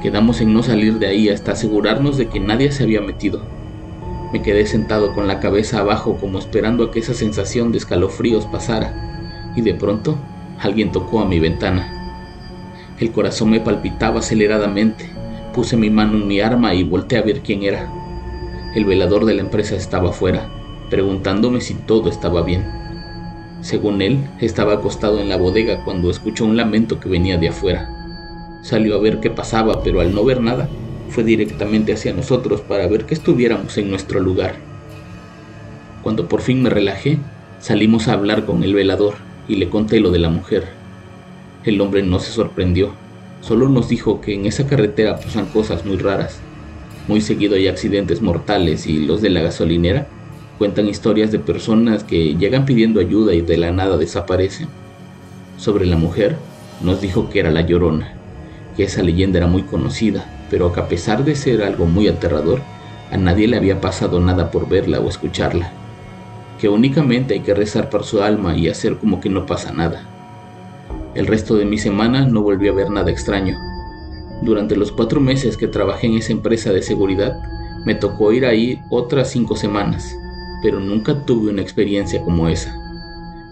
Quedamos 0.00 0.40
en 0.40 0.54
no 0.54 0.62
salir 0.62 0.98
de 0.98 1.06
ahí 1.06 1.28
hasta 1.28 1.52
asegurarnos 1.52 2.16
de 2.16 2.28
que 2.28 2.40
nadie 2.40 2.72
se 2.72 2.84
había 2.84 3.02
metido. 3.02 3.42
Me 4.32 4.40
quedé 4.40 4.64
sentado 4.64 5.12
con 5.12 5.28
la 5.28 5.38
cabeza 5.38 5.80
abajo 5.80 6.16
como 6.16 6.38
esperando 6.38 6.84
a 6.84 6.90
que 6.90 7.00
esa 7.00 7.12
sensación 7.12 7.72
de 7.72 7.78
escalofríos 7.78 8.46
pasara, 8.46 9.52
y 9.54 9.60
de 9.60 9.74
pronto 9.74 10.16
alguien 10.58 10.92
tocó 10.92 11.20
a 11.20 11.26
mi 11.26 11.38
ventana. 11.38 11.92
El 12.98 13.12
corazón 13.12 13.50
me 13.50 13.60
palpitaba 13.60 14.20
aceleradamente. 14.20 15.10
Puse 15.52 15.76
mi 15.76 15.90
mano 15.90 16.14
en 16.16 16.26
mi 16.26 16.40
arma 16.40 16.72
y 16.72 16.84
volteé 16.84 17.18
a 17.18 17.22
ver 17.22 17.42
quién 17.42 17.64
era. 17.64 17.86
El 18.74 18.86
velador 18.86 19.26
de 19.26 19.34
la 19.34 19.42
empresa 19.42 19.76
estaba 19.76 20.08
afuera 20.08 20.55
preguntándome 20.90 21.60
si 21.60 21.74
todo 21.74 22.08
estaba 22.08 22.42
bien. 22.42 22.64
Según 23.60 24.02
él, 24.02 24.28
estaba 24.40 24.74
acostado 24.74 25.20
en 25.20 25.28
la 25.28 25.36
bodega 25.36 25.82
cuando 25.84 26.10
escuchó 26.10 26.44
un 26.44 26.56
lamento 26.56 27.00
que 27.00 27.08
venía 27.08 27.38
de 27.38 27.48
afuera. 27.48 27.88
Salió 28.62 28.96
a 28.96 29.00
ver 29.00 29.20
qué 29.20 29.30
pasaba, 29.30 29.82
pero 29.82 30.00
al 30.00 30.14
no 30.14 30.24
ver 30.24 30.40
nada, 30.40 30.68
fue 31.08 31.24
directamente 31.24 31.92
hacia 31.92 32.12
nosotros 32.12 32.60
para 32.60 32.86
ver 32.86 33.06
que 33.06 33.14
estuviéramos 33.14 33.76
en 33.78 33.90
nuestro 33.90 34.20
lugar. 34.20 34.56
Cuando 36.02 36.28
por 36.28 36.40
fin 36.40 36.62
me 36.62 36.70
relajé, 36.70 37.18
salimos 37.58 38.08
a 38.08 38.12
hablar 38.12 38.44
con 38.44 38.62
el 38.62 38.74
velador 38.74 39.14
y 39.48 39.56
le 39.56 39.68
conté 39.68 40.00
lo 40.00 40.10
de 40.10 40.18
la 40.18 40.28
mujer. 40.28 40.64
El 41.64 41.80
hombre 41.80 42.02
no 42.02 42.20
se 42.20 42.30
sorprendió, 42.30 42.92
solo 43.40 43.68
nos 43.68 43.88
dijo 43.88 44.20
que 44.20 44.34
en 44.34 44.46
esa 44.46 44.66
carretera 44.66 45.16
pasan 45.16 45.46
cosas 45.46 45.84
muy 45.84 45.96
raras. 45.96 46.40
Muy 47.08 47.20
seguido 47.20 47.56
hay 47.56 47.68
accidentes 47.68 48.22
mortales 48.22 48.86
y 48.86 49.06
los 49.06 49.22
de 49.22 49.30
la 49.30 49.40
gasolinera 49.40 50.06
Cuentan 50.58 50.88
historias 50.88 51.30
de 51.32 51.38
personas 51.38 52.02
que 52.02 52.34
llegan 52.34 52.64
pidiendo 52.64 52.98
ayuda 52.98 53.34
y 53.34 53.42
de 53.42 53.58
la 53.58 53.72
nada 53.72 53.98
desaparecen. 53.98 54.68
Sobre 55.58 55.84
la 55.84 55.96
mujer, 55.96 56.36
nos 56.80 57.02
dijo 57.02 57.28
que 57.28 57.40
era 57.40 57.50
la 57.50 57.60
llorona, 57.60 58.14
que 58.74 58.84
esa 58.84 59.02
leyenda 59.02 59.36
era 59.36 59.48
muy 59.48 59.64
conocida, 59.64 60.24
pero 60.50 60.72
que 60.72 60.80
a 60.80 60.88
pesar 60.88 61.24
de 61.24 61.34
ser 61.34 61.62
algo 61.62 61.84
muy 61.84 62.08
aterrador, 62.08 62.62
a 63.10 63.18
nadie 63.18 63.48
le 63.48 63.58
había 63.58 63.82
pasado 63.82 64.18
nada 64.18 64.50
por 64.50 64.66
verla 64.66 64.98
o 64.98 65.08
escucharla, 65.10 65.72
que 66.58 66.70
únicamente 66.70 67.34
hay 67.34 67.40
que 67.40 67.54
rezar 67.54 67.90
por 67.90 68.04
su 68.04 68.22
alma 68.22 68.56
y 68.56 68.68
hacer 68.68 68.96
como 68.96 69.20
que 69.20 69.28
no 69.28 69.44
pasa 69.44 69.72
nada. 69.72 70.04
El 71.14 71.26
resto 71.26 71.56
de 71.56 71.66
mi 71.66 71.76
semana 71.76 72.24
no 72.24 72.40
volví 72.40 72.68
a 72.68 72.72
ver 72.72 72.90
nada 72.90 73.10
extraño. 73.10 73.58
Durante 74.40 74.74
los 74.74 74.90
cuatro 74.90 75.20
meses 75.20 75.58
que 75.58 75.68
trabajé 75.68 76.06
en 76.06 76.14
esa 76.14 76.32
empresa 76.32 76.72
de 76.72 76.82
seguridad, 76.82 77.38
me 77.84 77.94
tocó 77.94 78.32
ir 78.32 78.46
ahí 78.46 78.80
otras 78.90 79.30
cinco 79.30 79.54
semanas, 79.54 80.14
pero 80.62 80.80
nunca 80.80 81.24
tuve 81.24 81.50
una 81.50 81.62
experiencia 81.62 82.22
como 82.22 82.48
esa. 82.48 82.74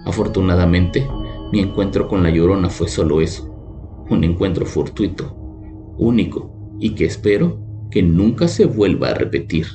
Afortunadamente, 0.04 1.06
mi 1.52 1.60
encuentro 1.60 2.08
con 2.08 2.22
la 2.22 2.30
llorona 2.30 2.68
fue 2.68 2.88
solo 2.88 3.20
eso, 3.20 3.50
un 4.10 4.24
encuentro 4.24 4.66
fortuito, 4.66 5.34
único 5.98 6.76
y 6.80 6.94
que 6.94 7.04
espero 7.04 7.60
que 7.90 8.02
nunca 8.02 8.48
se 8.48 8.66
vuelva 8.66 9.10
a 9.10 9.14
repetir. 9.14 9.66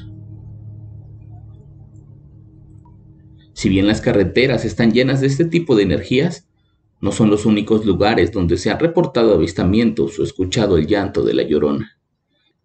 Si 3.54 3.70
bien 3.70 3.88
las 3.88 4.02
carreteras 4.02 4.66
están 4.66 4.92
llenas 4.92 5.22
de 5.22 5.28
este 5.28 5.46
tipo 5.46 5.76
de 5.76 5.84
energías, 5.84 6.48
no 7.02 7.12
son 7.12 7.30
los 7.30 7.46
únicos 7.46 7.86
lugares 7.86 8.32
donde 8.32 8.58
se 8.58 8.72
han 8.72 8.80
reportado 8.80 9.34
avistamientos 9.34 10.20
o 10.20 10.24
escuchado 10.24 10.78
el 10.78 10.88
llanto 10.88 11.24
de 11.24 11.34
la 11.34 11.44
llorona. 11.44 11.98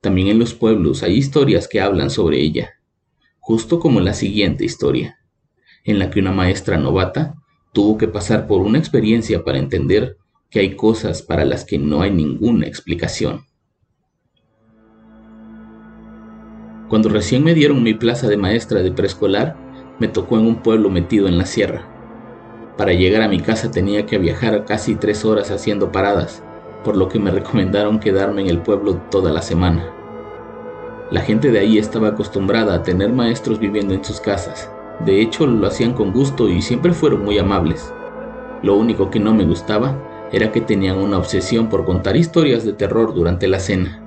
También 0.01 0.29
en 0.29 0.39
los 0.39 0.55
pueblos 0.55 1.03
hay 1.03 1.15
historias 1.15 1.67
que 1.67 1.81
hablan 1.81 2.11
sobre 2.11 2.41
ella 2.41 2.75
justo 3.45 3.79
como 3.79 4.01
la 4.01 4.15
siguiente 4.15 4.65
historia, 4.65 5.19
en 5.85 5.99
la 5.99 6.09
que 6.09 6.19
una 6.19 6.33
maestra 6.33 6.79
novata 6.79 7.35
tuvo 7.75 7.99
que 7.99 8.09
pasar 8.09 8.47
por 8.47 8.63
una 8.63 8.79
experiencia 8.79 9.45
para 9.45 9.59
entender 9.59 10.17
que 10.49 10.61
hay 10.61 10.77
cosas 10.77 11.21
para 11.21 11.45
las 11.45 11.67
que 11.67 11.79
no 11.79 12.01
hay 12.01 12.11
ninguna 12.11 12.67
explicación. 12.67 13.45
Cuando 16.89 17.11
recién 17.11 17.45
me 17.45 17.53
dieron 17.53 17.83
mi 17.83 17.93
plaza 17.93 18.29
de 18.29 18.39
maestra 18.39 18.81
de 18.81 18.93
preescolar, 18.93 19.59
me 19.99 20.09
tocó 20.09 20.39
en 20.39 20.47
un 20.47 20.63
pueblo 20.63 20.89
metido 20.89 21.29
en 21.29 21.37
la 21.37 21.45
sierra. 21.45 21.87
Para 22.79 22.95
llegar 22.95 23.21
a 23.21 23.29
mi 23.29 23.41
casa 23.41 23.71
tenía 23.71 24.07
que 24.07 24.17
viajar 24.17 24.65
casi 24.65 24.95
tres 24.95 25.23
horas 25.23 25.51
haciendo 25.51 25.93
paradas, 25.93 26.43
por 26.83 26.97
lo 26.97 27.11
que 27.11 27.19
me 27.19 27.31
recomendaron 27.31 28.01
quedarme 28.01 28.41
en 28.41 28.49
el 28.49 28.63
pueblo 28.63 29.03
toda 29.11 29.31
la 29.33 29.43
semana. 29.43 30.04
La 31.15 31.21
gente 31.21 31.53
de 31.53 31.61
ahí 31.61 31.79
estaba 31.79 32.09
acostumbrada 32.09 32.75
a 32.75 32.83
tener 32.83 33.13
maestros 33.13 33.61
viviendo 33.61 33.95
en 33.95 34.03
sus 34.03 34.19
casas. 34.19 34.69
De 35.07 35.21
hecho, 35.21 35.47
lo 35.47 35.65
hacían 35.65 35.93
con 35.93 36.11
gusto 36.13 36.49
y 36.49 36.61
siempre 36.61 36.93
fueron 36.93 37.25
muy 37.25 37.39
amables. 37.39 37.95
Lo 38.65 38.75
único 38.75 39.11
que 39.11 39.21
no 39.21 39.33
me 39.33 39.45
gustaba 39.45 39.97
era 40.33 40.51
que 40.51 40.61
tenían 40.61 40.99
una 40.99 41.19
obsesión 41.19 41.69
por 41.69 41.85
contar 41.85 42.17
historias 42.17 42.65
de 42.65 42.73
terror 42.73 43.15
durante 43.15 43.47
la 43.47 43.61
cena. 43.61 44.03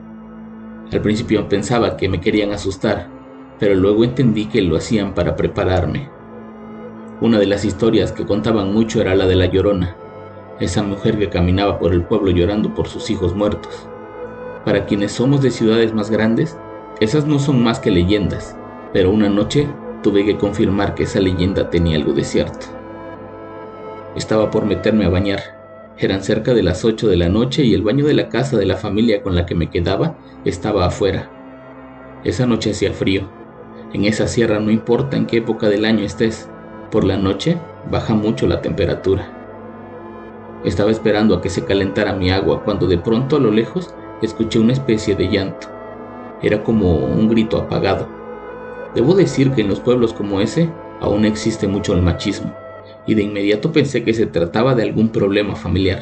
Al 0.92 1.00
principio 1.00 1.48
pensaba 1.48 1.96
que 1.96 2.10
me 2.10 2.20
querían 2.20 2.52
asustar, 2.52 3.08
pero 3.58 3.74
luego 3.76 4.04
entendí 4.04 4.48
que 4.48 4.62
lo 4.62 4.76
hacían 4.76 5.14
para 5.14 5.38
prepararme. 5.38 6.10
Una 7.22 7.40
de 7.40 7.46
las 7.46 7.64
historias 7.64 8.12
que 8.12 8.26
contaban 8.26 8.74
mucho 8.74 9.00
era 9.00 9.16
la 9.16 9.28
de 9.28 9.36
la 9.38 9.46
llorona, 9.46 9.96
esa 10.60 10.84
mujer 10.84 11.18
que 11.18 11.30
caminaba 11.30 11.80
por 11.80 11.94
el 11.94 12.04
pueblo 12.04 12.32
llorando 12.32 12.74
por 12.74 12.90
sus 12.90 13.10
hijos 13.10 13.34
muertos. 13.34 13.88
Para 14.66 14.86
quienes 14.86 15.14
somos 15.14 15.42
de 15.42 15.52
ciudades 15.52 15.94
más 15.94 16.10
grandes, 16.10 16.58
esas 17.00 17.28
no 17.28 17.38
son 17.38 17.64
más 17.64 17.80
que 17.80 17.92
leyendas, 17.92 18.56
pero 18.92 19.12
una 19.12 19.30
noche 19.30 19.68
tuve 20.02 20.26
que 20.26 20.38
confirmar 20.38 20.96
que 20.96 21.04
esa 21.04 21.20
leyenda 21.20 21.70
tenía 21.70 21.98
algo 21.98 22.14
de 22.14 22.24
cierto. 22.24 22.66
Estaba 24.16 24.50
por 24.50 24.66
meterme 24.66 25.06
a 25.06 25.10
bañar. 25.10 25.42
Eran 26.00 26.24
cerca 26.24 26.54
de 26.54 26.64
las 26.64 26.84
8 26.86 27.08
de 27.08 27.18
la 27.18 27.30
noche 27.30 27.64
y 27.64 27.74
el 27.74 27.84
baño 27.84 28.06
de 28.06 28.16
la 28.16 28.30
casa 28.30 28.58
de 28.58 28.66
la 28.66 28.78
familia 28.78 29.22
con 29.22 29.36
la 29.36 29.46
que 29.46 29.54
me 29.54 29.70
quedaba 29.70 30.16
estaba 30.44 30.86
afuera. 30.86 31.30
Esa 32.24 32.48
noche 32.48 32.72
hacía 32.72 32.94
frío. 32.94 33.30
En 33.94 34.06
esa 34.06 34.28
sierra 34.28 34.60
no 34.60 34.72
importa 34.72 35.18
en 35.18 35.28
qué 35.28 35.38
época 35.38 35.70
del 35.70 35.86
año 35.86 36.04
estés, 36.04 36.50
por 36.90 37.04
la 37.04 37.18
noche 37.18 37.58
baja 37.92 38.16
mucho 38.16 38.48
la 38.48 38.62
temperatura. 38.62 39.34
Estaba 40.64 40.90
esperando 40.90 41.36
a 41.36 41.42
que 41.42 41.50
se 41.50 41.64
calentara 41.64 42.14
mi 42.14 42.32
agua 42.32 42.64
cuando 42.64 42.88
de 42.88 42.98
pronto 42.98 43.36
a 43.36 43.40
lo 43.40 43.52
lejos 43.52 43.94
escuché 44.22 44.58
una 44.60 44.74
especie 44.74 45.16
de 45.16 45.30
llanto. 45.30 45.77
Era 46.42 46.64
como 46.64 46.96
un 46.96 47.30
grito 47.30 47.58
apagado. 47.58 48.08
Debo 48.94 49.16
decir 49.16 49.52
que 49.52 49.62
en 49.62 49.70
los 49.70 49.80
pueblos 49.80 50.14
como 50.14 50.40
ese 50.42 50.70
aún 51.02 51.26
existe 51.26 51.68
mucho 51.68 51.94
el 51.94 52.02
machismo, 52.02 52.54
y 53.06 53.16
de 53.16 53.24
inmediato 53.24 53.72
pensé 53.72 54.04
que 54.04 54.14
se 54.14 54.26
trataba 54.26 54.76
de 54.76 54.84
algún 54.84 55.10
problema 55.10 55.56
familiar. 55.56 56.02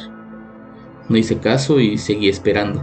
No 1.08 1.16
hice 1.16 1.38
caso 1.38 1.80
y 1.80 1.98
seguí 1.98 2.28
esperando. 2.28 2.82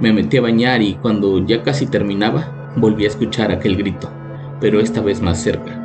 Me 0.00 0.12
metí 0.12 0.36
a 0.36 0.42
bañar 0.42 0.82
y 0.82 0.94
cuando 0.94 1.44
ya 1.46 1.62
casi 1.62 1.86
terminaba, 1.86 2.72
volví 2.76 3.04
a 3.04 3.08
escuchar 3.08 3.52
aquel 3.52 3.76
grito, 3.76 4.10
pero 4.60 4.80
esta 4.80 5.00
vez 5.00 5.22
más 5.22 5.40
cerca. 5.40 5.80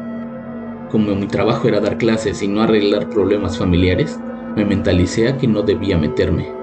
Como 0.89 1.13
mi 1.13 1.27
trabajo 1.27 1.67
era 1.67 1.79
dar 1.79 1.97
clases 1.97 2.41
y 2.41 2.47
no 2.47 2.61
arreglar 2.61 3.09
problemas 3.09 3.57
familiares, 3.57 4.19
me 4.55 4.65
mentalicé 4.65 5.27
a 5.27 5.37
que 5.37 5.47
no 5.47 5.61
debía 5.61 5.97
meterme. 5.97 6.58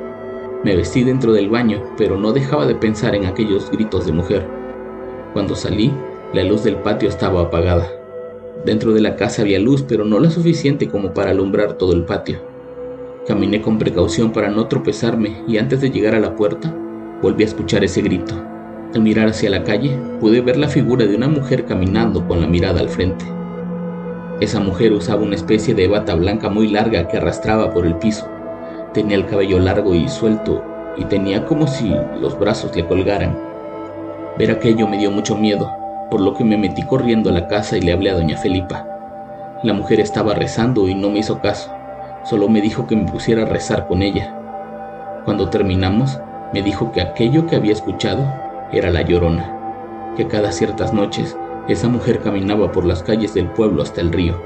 Me 0.64 0.74
vestí 0.74 1.04
dentro 1.04 1.32
del 1.32 1.48
baño, 1.48 1.82
pero 1.96 2.16
no 2.16 2.32
dejaba 2.32 2.66
de 2.66 2.74
pensar 2.74 3.14
en 3.14 3.26
aquellos 3.26 3.70
gritos 3.70 4.06
de 4.06 4.12
mujer. 4.12 4.46
Cuando 5.32 5.54
salí, 5.54 5.92
la 6.32 6.42
luz 6.42 6.64
del 6.64 6.76
patio 6.76 7.08
estaba 7.08 7.42
apagada. 7.42 7.88
Dentro 8.64 8.92
de 8.92 9.00
la 9.00 9.16
casa 9.16 9.42
había 9.42 9.60
luz, 9.60 9.84
pero 9.86 10.04
no 10.04 10.18
la 10.18 10.30
suficiente 10.30 10.88
como 10.88 11.14
para 11.14 11.30
alumbrar 11.30 11.74
todo 11.74 11.92
el 11.92 12.04
patio. 12.04 12.40
Caminé 13.26 13.60
con 13.60 13.78
precaución 13.78 14.32
para 14.32 14.50
no 14.50 14.66
tropezarme 14.66 15.42
y 15.46 15.58
antes 15.58 15.80
de 15.80 15.90
llegar 15.90 16.14
a 16.14 16.20
la 16.20 16.34
puerta, 16.34 16.74
volví 17.22 17.42
a 17.42 17.46
escuchar 17.46 17.84
ese 17.84 18.02
grito. 18.02 18.34
Al 18.94 19.02
mirar 19.02 19.28
hacia 19.28 19.50
la 19.50 19.62
calle, 19.62 19.98
pude 20.20 20.40
ver 20.40 20.56
la 20.56 20.68
figura 20.68 21.06
de 21.06 21.16
una 21.16 21.28
mujer 21.28 21.64
caminando 21.64 22.26
con 22.26 22.40
la 22.40 22.46
mirada 22.46 22.80
al 22.80 22.88
frente. 22.88 23.24
Esa 24.40 24.60
mujer 24.60 24.92
usaba 24.92 25.22
una 25.22 25.34
especie 25.34 25.74
de 25.74 25.88
bata 25.88 26.14
blanca 26.14 26.48
muy 26.48 26.68
larga 26.68 27.08
que 27.08 27.16
arrastraba 27.16 27.72
por 27.72 27.86
el 27.86 27.96
piso. 27.96 28.28
Tenía 28.96 29.18
el 29.18 29.26
cabello 29.26 29.58
largo 29.58 29.94
y 29.94 30.08
suelto 30.08 30.64
y 30.96 31.04
tenía 31.04 31.44
como 31.44 31.66
si 31.66 31.94
los 32.18 32.38
brazos 32.38 32.74
le 32.74 32.86
colgaran. 32.86 33.38
Ver 34.38 34.50
aquello 34.50 34.88
me 34.88 34.96
dio 34.96 35.10
mucho 35.10 35.36
miedo, 35.36 35.70
por 36.10 36.22
lo 36.22 36.32
que 36.32 36.44
me 36.44 36.56
metí 36.56 36.82
corriendo 36.82 37.28
a 37.28 37.34
la 37.34 37.46
casa 37.46 37.76
y 37.76 37.82
le 37.82 37.92
hablé 37.92 38.08
a 38.08 38.14
doña 38.14 38.38
Felipa. 38.38 38.86
La 39.62 39.74
mujer 39.74 40.00
estaba 40.00 40.32
rezando 40.32 40.88
y 40.88 40.94
no 40.94 41.10
me 41.10 41.18
hizo 41.18 41.40
caso, 41.42 41.70
solo 42.24 42.48
me 42.48 42.62
dijo 42.62 42.86
que 42.86 42.96
me 42.96 43.04
pusiera 43.04 43.42
a 43.42 43.44
rezar 43.44 43.86
con 43.86 44.00
ella. 44.00 44.34
Cuando 45.26 45.50
terminamos, 45.50 46.18
me 46.54 46.62
dijo 46.62 46.90
que 46.90 47.02
aquello 47.02 47.46
que 47.46 47.56
había 47.56 47.74
escuchado 47.74 48.24
era 48.72 48.90
la 48.90 49.02
llorona, 49.02 50.14
que 50.16 50.26
cada 50.26 50.52
ciertas 50.52 50.94
noches 50.94 51.36
esa 51.68 51.88
mujer 51.88 52.20
caminaba 52.20 52.72
por 52.72 52.86
las 52.86 53.02
calles 53.02 53.34
del 53.34 53.48
pueblo 53.48 53.82
hasta 53.82 54.00
el 54.00 54.10
río, 54.10 54.40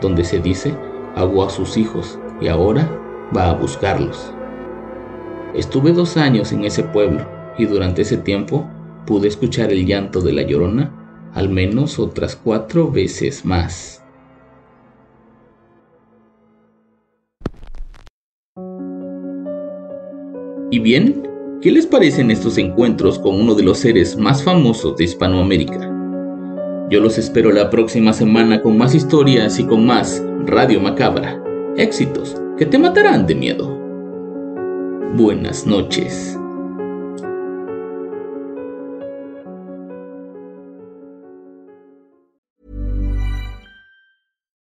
donde 0.00 0.24
se 0.24 0.40
dice 0.40 0.74
ahogó 1.14 1.44
a 1.44 1.50
sus 1.50 1.76
hijos 1.76 2.18
y 2.40 2.48
ahora 2.48 2.88
va 3.36 3.50
a 3.50 3.54
buscarlos. 3.54 4.32
Estuve 5.54 5.92
dos 5.92 6.16
años 6.16 6.52
en 6.52 6.64
ese 6.64 6.82
pueblo 6.82 7.26
y 7.58 7.66
durante 7.66 8.02
ese 8.02 8.16
tiempo 8.16 8.66
pude 9.06 9.28
escuchar 9.28 9.70
el 9.72 9.86
llanto 9.86 10.20
de 10.20 10.32
la 10.32 10.42
llorona 10.42 11.02
al 11.34 11.48
menos 11.48 11.98
otras 11.98 12.36
cuatro 12.36 12.90
veces 12.90 13.44
más. 13.44 14.02
¿Y 20.70 20.78
bien? 20.78 21.28
¿Qué 21.60 21.70
les 21.70 21.86
parecen 21.86 22.30
estos 22.30 22.58
encuentros 22.58 23.18
con 23.18 23.40
uno 23.40 23.54
de 23.54 23.62
los 23.62 23.78
seres 23.78 24.16
más 24.16 24.42
famosos 24.42 24.96
de 24.96 25.04
Hispanoamérica? 25.04 25.88
Yo 26.90 27.00
los 27.00 27.18
espero 27.18 27.52
la 27.52 27.70
próxima 27.70 28.12
semana 28.12 28.62
con 28.62 28.76
más 28.76 28.94
historias 28.94 29.58
y 29.58 29.64
con 29.64 29.86
más 29.86 30.22
Radio 30.46 30.80
Macabra. 30.80 31.42
Éxitos 31.76 32.34
que 32.58 32.66
te 32.66 32.76
matarán 32.76 33.26
de 33.26 33.34
miedo. 33.34 33.66
Buenas 35.16 35.64
noches. 35.64 36.36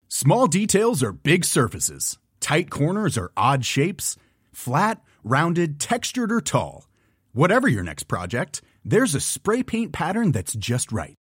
Small 0.08 0.48
details 0.48 1.02
are 1.04 1.12
big 1.12 1.44
surfaces. 1.44 2.18
Tight 2.40 2.68
corners 2.68 3.16
are 3.16 3.30
odd 3.36 3.64
shapes. 3.64 4.16
Flat, 4.52 5.00
rounded, 5.22 5.78
textured, 5.78 6.32
or 6.32 6.40
tall. 6.40 6.88
Whatever 7.32 7.68
your 7.68 7.84
next 7.84 8.08
project, 8.08 8.60
there's 8.84 9.14
a 9.14 9.20
spray 9.20 9.62
paint 9.62 9.92
pattern 9.92 10.32
that's 10.32 10.54
just 10.54 10.90
right. 10.90 11.17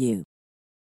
you. 0.00 0.24